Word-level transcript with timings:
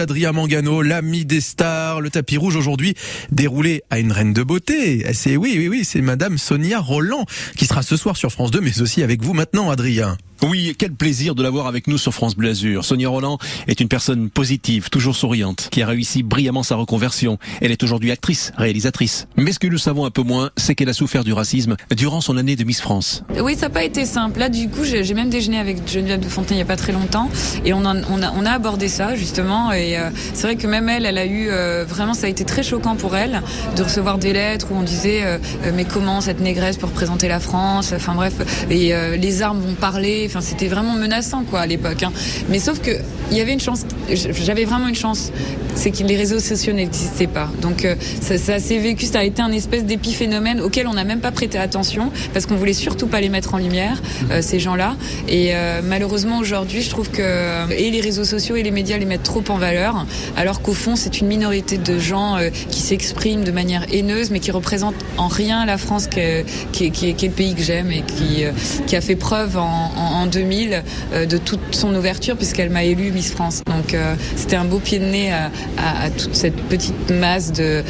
Adrien 0.00 0.30
Mangano, 0.30 0.80
l'ami 0.80 1.24
des 1.24 1.40
stars, 1.40 2.00
le 2.00 2.08
tapis 2.08 2.36
rouge 2.36 2.54
aujourd'hui 2.54 2.94
déroulé 3.32 3.82
à 3.90 3.98
une 3.98 4.12
reine 4.12 4.32
de 4.32 4.44
beauté. 4.44 5.04
C'est 5.12 5.36
oui, 5.36 5.56
oui, 5.58 5.66
oui, 5.66 5.84
c'est 5.84 6.02
Madame 6.02 6.38
Sonia 6.38 6.78
Roland 6.78 7.24
qui 7.56 7.66
sera 7.66 7.82
ce 7.82 7.96
soir 7.96 8.16
sur 8.16 8.30
France 8.30 8.52
2, 8.52 8.60
mais 8.60 8.80
aussi 8.80 9.02
avec 9.02 9.24
vous 9.24 9.34
maintenant, 9.34 9.70
Adrien. 9.70 10.16
Oui, 10.42 10.74
quel 10.78 10.92
plaisir 10.92 11.34
de 11.34 11.42
l'avoir 11.42 11.66
avec 11.66 11.86
nous 11.86 11.98
sur 11.98 12.14
France 12.14 12.36
Bleu 12.36 12.50
Azur. 12.50 12.84
Sonia 12.84 13.08
Roland 13.08 13.38
est 13.66 13.80
une 13.80 13.88
personne 13.88 14.30
positive, 14.30 14.88
toujours 14.90 15.16
souriante, 15.16 15.68
qui 15.70 15.82
a 15.82 15.86
réussi 15.86 16.22
brillamment 16.22 16.62
sa 16.62 16.76
reconversion. 16.76 17.38
Elle 17.60 17.72
est 17.72 17.82
aujourd'hui 17.82 18.10
actrice, 18.10 18.52
réalisatrice. 18.56 19.26
Mais 19.36 19.52
ce 19.52 19.58
que 19.58 19.66
nous 19.66 19.78
savons 19.78 20.04
un 20.04 20.10
peu 20.10 20.22
moins, 20.22 20.50
c'est 20.56 20.74
qu'elle 20.74 20.88
a 20.88 20.92
souffert 20.92 21.24
du 21.24 21.32
racisme 21.32 21.76
durant 21.96 22.20
son 22.20 22.36
année 22.36 22.56
de 22.56 22.64
Miss 22.64 22.80
France. 22.80 23.24
Oui, 23.40 23.54
ça 23.54 23.62
n'a 23.62 23.70
pas 23.70 23.84
été 23.84 24.04
simple. 24.04 24.38
Là, 24.38 24.48
du 24.48 24.68
coup, 24.68 24.84
j'ai 24.84 25.14
même 25.14 25.30
déjeuné 25.30 25.58
avec 25.58 25.88
Geneviève 25.90 26.20
de 26.20 26.28
Fontenay 26.28 26.48
il 26.50 26.56
n'y 26.56 26.62
a 26.62 26.66
pas 26.66 26.76
très 26.76 26.92
longtemps, 26.92 27.30
et 27.64 27.72
on, 27.72 27.84
a, 27.84 27.94
on 28.08 28.46
a 28.46 28.50
abordé 28.50 28.88
ça 28.88 29.16
justement. 29.16 29.72
Et 29.72 29.98
euh, 29.98 30.10
c'est 30.34 30.42
vrai 30.46 30.56
que 30.56 30.66
même 30.66 30.88
elle, 30.88 31.04
elle 31.04 31.18
a 31.18 31.26
eu 31.26 31.48
euh, 31.50 31.84
vraiment, 31.86 32.14
ça 32.14 32.26
a 32.26 32.30
été 32.30 32.44
très 32.44 32.62
choquant 32.62 32.96
pour 32.96 33.16
elle 33.16 33.42
de 33.76 33.82
recevoir 33.82 34.18
des 34.18 34.32
lettres 34.32 34.68
où 34.70 34.76
on 34.76 34.82
disait 34.82 35.20
euh, 35.24 35.38
mais 35.74 35.84
comment 35.84 36.20
cette 36.20 36.40
négresse 36.40 36.76
peut 36.76 36.86
représenter 36.86 37.28
la 37.28 37.40
France? 37.40 37.92
Enfin 37.94 38.14
bref, 38.14 38.34
et 38.70 38.92
les 39.16 39.42
armes 39.42 39.60
vont 39.60 39.74
parler. 39.74 40.27
Enfin, 40.28 40.40
c'était 40.40 40.68
vraiment 40.68 40.94
menaçant 40.94 41.42
quoi 41.44 41.60
à 41.60 41.66
l'époque. 41.66 42.02
Hein. 42.02 42.12
Mais 42.48 42.58
sauf 42.58 42.80
que 42.80 42.92
il 43.30 43.36
y 43.36 43.40
avait 43.40 43.52
une 43.52 43.60
chance. 43.60 43.84
J'avais 44.10 44.64
vraiment 44.64 44.88
une 44.88 44.94
chance, 44.94 45.32
c'est 45.74 45.90
que 45.90 46.02
les 46.02 46.16
réseaux 46.16 46.38
sociaux 46.38 46.72
n'existaient 46.72 47.26
pas. 47.26 47.48
Donc 47.60 47.84
euh, 47.84 47.94
ça, 48.20 48.38
ça 48.38 48.58
s'est 48.58 48.78
vécu, 48.78 49.06
ça 49.06 49.20
a 49.20 49.24
été 49.24 49.42
un 49.42 49.52
espèce 49.52 49.84
d'épiphénomène 49.84 50.60
auquel 50.60 50.86
on 50.86 50.94
n'a 50.94 51.04
même 51.04 51.20
pas 51.20 51.30
prêté 51.30 51.58
attention 51.58 52.10
parce 52.32 52.46
qu'on 52.46 52.56
voulait 52.56 52.72
surtout 52.72 53.06
pas 53.06 53.20
les 53.20 53.28
mettre 53.28 53.54
en 53.54 53.58
lumière 53.58 54.00
euh, 54.30 54.40
ces 54.40 54.60
gens-là. 54.60 54.96
Et 55.28 55.54
euh, 55.54 55.80
malheureusement 55.84 56.38
aujourd'hui, 56.38 56.82
je 56.82 56.90
trouve 56.90 57.10
que 57.10 57.70
et 57.72 57.90
les 57.90 58.00
réseaux 58.00 58.24
sociaux 58.24 58.56
et 58.56 58.62
les 58.62 58.70
médias 58.70 58.96
les 58.96 59.04
mettent 59.04 59.22
trop 59.22 59.44
en 59.48 59.58
valeur, 59.58 60.06
alors 60.36 60.62
qu'au 60.62 60.72
fond 60.72 60.96
c'est 60.96 61.20
une 61.20 61.26
minorité 61.26 61.78
de 61.78 61.98
gens 61.98 62.38
qui 62.70 62.80
s'expriment 62.80 63.44
de 63.44 63.50
manière 63.50 63.84
haineuse, 63.92 64.30
mais 64.30 64.40
qui 64.40 64.50
représentent 64.50 64.94
en 65.16 65.28
rien 65.28 65.66
la 65.66 65.78
France 65.78 66.06
qui, 66.06 66.20
est, 66.20 66.44
qui, 66.72 66.90
qui, 66.90 67.08
est 67.08 67.22
le 67.22 67.34
pays 67.34 67.54
que 67.54 67.62
j'aime 67.62 67.90
et 67.90 68.02
qui, 68.02 68.44
qui 68.86 68.96
a 68.96 69.00
fait 69.00 69.16
preuve 69.16 69.56
en, 69.56 69.92
en, 69.96 70.17
en 70.18 70.26
2000 70.26 70.82
euh, 71.12 71.26
de 71.26 71.38
toute 71.38 71.60
son 71.70 71.94
ouverture 71.94 72.36
puisqu'elle 72.36 72.70
m'a 72.70 72.84
élu 72.84 73.12
Miss 73.12 73.30
France. 73.30 73.62
Donc 73.66 73.94
euh, 73.94 74.14
c'était 74.36 74.56
un 74.56 74.64
beau 74.64 74.78
pied 74.78 74.98
de 74.98 75.04
nez 75.04 75.32
à, 75.32 76.10
toute 76.10 76.34
cette 76.34 76.56
petite 76.56 77.10
masse 77.10 77.52
de, 77.52 77.82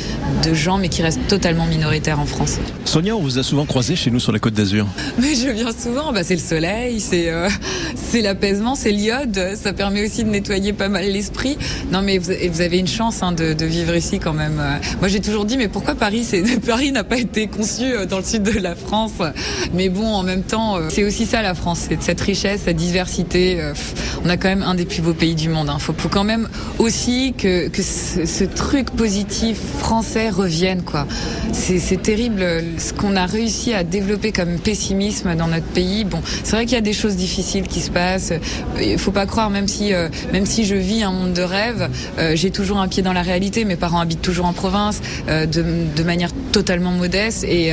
gens 0.53 0.79
mais 0.79 0.89
qui 0.89 1.03
restent 1.03 1.27
totalement 1.29 1.67
minoritaires 1.67 2.21
en 2.21 2.27
France. 2.27 2.59
Sonia, 2.85 3.15
on 3.15 3.21
vous 3.21 3.39
a 3.39 3.43
souvent 3.43 3.67
croisé 3.67 3.97
chez 3.97 4.11
nous 4.11 4.21
sur 4.21 4.33
la 4.33 4.39
Côte 4.39 4.55
d'Azur. 4.55 4.87
Mais 5.19 5.35
je 5.35 5.51
viens 5.51 5.73
souvent, 5.73 6.13
bah, 6.13 6.25
c'est 6.25 6.35
le 6.35 6.41
soleil, 6.41 7.01
c'est 7.01 7.29
euh, 7.29 7.49
c'est 7.95 8.23
l'apaisement, 8.23 8.75
c'est 8.75 8.91
l'iode, 8.91 9.55
ça 9.55 9.73
permet 9.73 10.07
aussi 10.07 10.25
de 10.25 10.31
nettoyer 10.31 10.73
pas 10.73 10.89
mal 10.89 11.05
l'esprit. 11.05 11.59
Non 11.93 12.03
mais 12.03 12.19
vous, 12.19 12.33
vous, 12.51 12.61
avez 12.61 12.79
une 12.79 12.89
chance 12.89 13.23
hein, 13.23 13.33
de, 13.33 13.65
vivre 13.65 13.95
ici 13.95 14.19
quand 14.19 14.33
même. 14.33 14.63
Moi 15.01 15.09
j'ai 15.09 15.21
toujours 15.21 15.45
dit 15.45 15.57
mais 15.57 15.69
pourquoi 15.69 15.95
Paris 15.95 16.27
Paris 16.67 16.93
n'a 16.93 17.05
pas 17.05 17.19
été 17.19 17.47
conçu 17.47 17.85
dans 18.09 18.19
le 18.19 18.25
sud 18.25 18.43
de 18.43 18.59
la 18.59 18.75
France? 18.75 19.13
Mais 19.75 19.89
bon 19.89 20.07
en 20.07 20.23
même 20.23 20.43
temps 20.43 20.79
c'est 20.89 21.05
aussi 21.05 21.27
ça 21.27 21.43
la 21.43 21.55
France, 21.55 21.87
c'est 21.89 22.03
cette 22.03 22.18
richesse 22.23 22.65
sa 22.65 22.73
diversité. 22.73 23.73
Euh, 24.19 24.25
on 24.25 24.29
a 24.29 24.37
quand 24.37 24.49
même 24.49 24.63
un 24.63 24.75
des 24.75 24.85
plus 24.85 25.03
beaux 25.03 25.15
pays 25.15 25.35
du 25.35 25.49
monde. 25.49 25.69
Il 25.69 25.75
hein. 25.75 25.79
faut, 25.79 25.93
quand 26.09 26.25
même 26.25 26.49
aussi 26.79 27.35
que, 27.37 27.71
ce, 27.75 28.45
truc 28.45 28.91
positif 28.91 29.59
français 29.79 30.31
revienne. 30.31 30.83
quoi. 30.83 31.07
C'est 31.53 32.03
terrible 32.03 32.45
ce 32.79 32.93
qu'on 32.93 33.17
a 33.17 33.27
réussi 33.27 33.75
à 33.75 33.85
développer 33.85 34.33
comme 34.33 34.59
pessimisme 34.59 35.35
dans 35.35 35.49
notre 35.49 35.67
pays. 35.67 36.05
Bon, 36.05 36.21
c'est 36.45 36.53
vrai 36.53 36.65
qu'il 36.65 36.75
y 36.75 36.79
a 36.79 36.83
des 36.83 36.93
choses 36.93 37.17
difficiles 37.17 37.67
qui 37.67 37.81
se 37.81 37.91
passent. 37.91 38.33
Il 38.81 38.99
faut 38.99 39.13
pas 39.13 39.27
croire, 39.27 39.51
même 39.51 39.69
si, 39.69 39.93
euh, 39.93 40.09
même 40.33 40.47
si 40.47 40.65
je 40.65 40.75
vis 40.75 41.03
un 41.03 41.13
monde 41.13 41.33
de 41.33 41.43
rêve, 41.43 41.89
euh, 42.19 42.33
j'ai 42.35 42.51
toujours 42.51 42.79
un 42.79 42.89
pied 42.89 43.03
dans 43.03 43.13
la 43.13 43.23
réalité. 43.23 43.65
Mes 43.65 43.77
parents 43.77 44.01
habitent 44.01 44.23
toujours 44.23 44.47
en 44.47 44.53
province, 44.53 45.01
de, 45.29 46.03
manière 46.03 46.31
totalement 46.53 46.93
modeste, 46.93 47.45
et, 47.45 47.73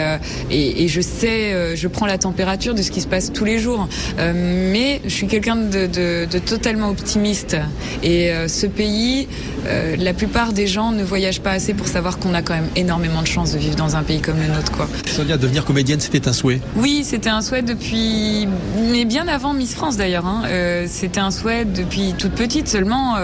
et, 0.52 0.88
je 0.88 1.02
sais, 1.02 1.76
je 1.76 1.88
prends 1.88 2.06
la 2.06 2.18
température 2.18 2.74
de 2.74 2.82
ce 2.82 2.92
qui 2.92 3.00
se 3.00 3.08
passe 3.08 3.32
tous 3.32 3.46
les 3.46 3.60
jours 3.60 3.88
mais 4.18 5.02
je 5.06 5.10
suis 5.10 5.28
quelqu'un 5.28 5.56
de, 5.56 6.35
totalement 6.40 6.90
optimiste. 6.90 7.58
Et 8.04 8.32
euh, 8.32 8.48
ce 8.48 8.66
pays, 8.66 9.28
euh, 9.66 9.96
la 9.98 10.14
plupart 10.14 10.54
des 10.54 10.68
gens 10.68 10.92
ne 10.92 11.04
voyagent 11.04 11.42
pas 11.42 11.52
assez 11.52 11.74
pour 11.74 11.88
savoir 11.88 12.20
qu'on 12.20 12.34
a 12.34 12.42
quand 12.42 12.54
même 12.54 12.70
énormément 12.76 13.22
de 13.22 13.28
chance 13.28 13.54
de 13.54 13.58
vivre 13.58 13.76
dans 13.76 13.96
un 13.96 14.04
pays 14.04 14.22
comme 14.22 14.38
le 14.40 14.54
nôtre. 14.54 14.72
Quoi. 14.72 14.88
Sonia, 15.08 15.38
devenir 15.38 15.66
comédienne, 15.66 16.00
c'était 16.00 16.28
un 16.28 16.34
souhait? 16.34 16.62
Oui, 16.76 17.04
c'était 17.04 17.30
un 17.30 17.42
souhait 17.42 17.62
depuis, 17.62 18.48
mais 18.92 19.06
bien 19.06 19.28
avant 19.28 19.54
Miss 19.54 19.74
France 19.74 19.98
d'ailleurs. 19.98 20.26
Hein. 20.26 20.44
Euh, 20.46 20.86
c'était 20.90 21.20
un 21.20 21.32
souhait 21.32 21.66
depuis 21.66 22.14
toute 22.18 22.34
petite. 22.34 22.68
Seulement, 22.68 23.16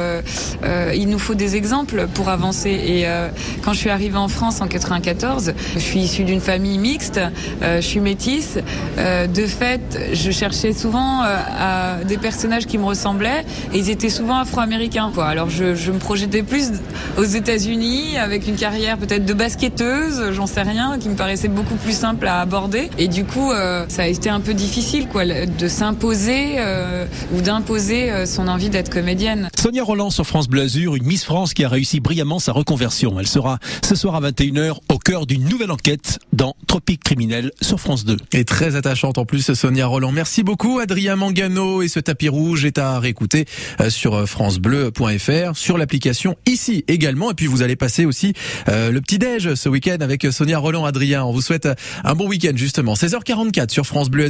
il 0.94 1.10
nous 1.10 1.20
faut 1.20 1.36
des 1.36 1.56
exemples 1.56 2.08
pour 2.14 2.30
avancer. 2.30 2.70
Et 2.70 3.06
quand 3.62 3.74
je 3.74 3.80
suis 3.80 3.90
arrivée 3.90 4.18
en 4.18 4.28
France 4.28 4.62
en 4.62 4.68
94, 4.68 5.54
je 5.76 5.80
suis 5.80 6.00
issue 6.00 6.24
d'une 6.24 6.42
famille 6.42 6.78
mixte. 6.78 7.20
je 7.62 7.82
suis 7.82 8.00
métisse. 8.00 8.58
de 8.98 9.46
fait, 9.46 10.00
je 10.14 10.32
cherchais 10.32 10.74
souvent 10.74 11.22
à 11.24 11.98
des 12.06 12.18
personnages 12.18 12.66
qui 12.66 12.78
me 12.78 12.86
ressemblaient 12.86 13.01
et 13.74 13.78
ils 13.78 13.90
étaient 13.90 14.10
souvent 14.10 14.38
afro-américains. 14.38 15.12
Alors 15.18 15.50
je, 15.50 15.76
je, 15.76 15.92
me 15.92 15.98
projetais 15.98 16.44
plus 16.44 16.72
aux 17.18 17.24
États-Unis 17.24 18.18
avec 18.18 18.48
une 18.48 18.56
carrière 18.56 18.98
peut-être 18.98 19.26
de 19.26 19.34
basketteuse, 19.34 20.32
j'en 20.32 20.48
sais 20.48 20.62
rien, 20.62 20.98
qui 21.00 21.10
me 21.10 21.16
paraissait 21.16 21.48
beaucoup 21.48 21.76
plus 21.76 21.94
simple 21.94 22.28
à 22.28 22.42
aborder. 22.42 22.90
Et 22.98 23.08
du 23.08 23.26
coup, 23.26 23.52
euh, 23.52 23.86
ça 23.90 24.04
a 24.04 24.08
été 24.08 24.30
un 24.30 24.40
peu 24.40 24.54
difficile 24.54 25.08
quoi, 25.08 25.26
de 25.26 25.68
s'imposer 25.68 26.56
euh, 26.58 27.06
ou 27.34 27.42
d'imposer 27.42 28.12
euh, 28.12 28.26
son 28.26 28.48
envie 28.48 28.70
d'être 28.70 28.90
comédienne. 28.90 29.50
Sonia 29.60 29.84
Roland 29.84 30.10
sur 30.10 30.26
France 30.26 30.48
Bleu 30.48 30.62
Azur, 30.62 30.96
une 30.96 31.06
Miss 31.06 31.24
France 31.24 31.54
qui 31.54 31.64
a 31.64 31.70
réussi 31.70 32.00
brillamment 32.00 32.40
sa 32.40 32.52
reconversion. 32.52 33.20
Elle 33.20 33.28
sera 33.28 33.60
ce 33.84 33.96
soir 33.96 34.16
à 34.16 34.22
21h 34.22 34.78
au 34.90 34.98
cœur 34.98 35.26
d'une 35.26 35.48
nouvelle 35.48 35.72
enquête 35.72 36.20
dans 36.34 36.56
Tropique 36.68 37.04
criminel 37.04 37.52
sur 37.62 37.80
France 37.80 38.06
2. 38.06 38.18
Et 38.34 38.46
très 38.46 38.76
attachante 38.76 39.18
en 39.18 39.26
plus 39.26 39.54
Sonia 39.54 39.88
Roland. 39.88 40.12
Merci 40.12 40.44
beaucoup 40.44 40.80
Adrien 40.80 41.16
Mangano 41.16 41.82
et 41.82 41.88
ce 41.88 42.00
tapis 42.00 42.30
rouge 42.30 42.66
est 42.66 42.78
à 42.78 42.91
réécouter 43.00 43.46
euh, 43.80 43.90
sur 43.90 44.16
euh, 44.16 44.26
francebleu.fr, 44.26 45.56
sur 45.56 45.78
l'application 45.78 46.36
ici 46.46 46.84
également. 46.88 47.32
Et 47.32 47.34
puis 47.34 47.48
vous 47.48 47.62
allez 47.62 47.76
passer 47.76 48.06
aussi 48.06 48.34
euh, 48.70 48.92
le 48.92 49.02
petit 49.02 49.20
déj 49.20 49.56
ce 49.56 49.70
week-end 49.70 49.98
avec 50.02 50.26
Sonia 50.32 50.60
Roland, 50.60 50.86
Adrien. 50.86 51.24
On 51.24 51.32
vous 51.32 51.42
souhaite 51.42 51.68
un 52.04 52.16
bon 52.16 52.28
week-end 52.28 52.54
justement. 52.56 52.94
16h44 52.94 53.70
sur 53.70 53.86
France 53.86 54.10
Bleu 54.10 54.26
Azur. 54.26 54.30